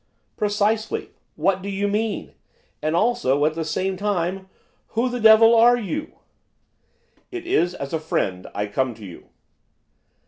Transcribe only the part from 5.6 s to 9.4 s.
you?' 'It is as a friend I come to you.